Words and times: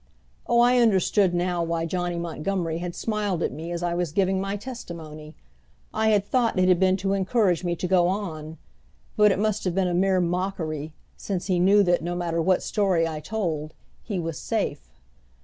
Oh, 0.47 0.61
I 0.61 0.79
understood 0.79 1.31
now 1.35 1.61
why 1.61 1.85
Johnny 1.85 2.17
Montgomery 2.17 2.79
had 2.79 2.95
smiled 2.95 3.43
at 3.43 3.51
me 3.51 3.71
as 3.71 3.83
I 3.83 3.93
was 3.93 4.11
giving 4.11 4.41
my 4.41 4.55
testimony! 4.57 5.35
I 5.93 6.09
had 6.09 6.25
thought 6.25 6.57
it 6.57 6.67
had 6.67 6.79
been 6.79 6.97
to 6.97 7.13
encourage 7.13 7.63
me 7.63 7.75
to 7.75 7.87
go 7.87 8.07
on, 8.07 8.57
but 9.15 9.31
it 9.31 9.37
must 9.37 9.63
have 9.63 9.75
been 9.75 9.87
a 9.87 9.93
mere 9.93 10.19
mockery, 10.19 10.95
since 11.17 11.45
he 11.45 11.59
knew 11.59 11.83
that, 11.83 12.01
no 12.01 12.15
matter 12.15 12.41
what 12.41 12.63
story 12.63 13.07
I 13.07 13.19
told, 13.19 13.75
he 14.01 14.17
was 14.19 14.39
safe. 14.39 14.89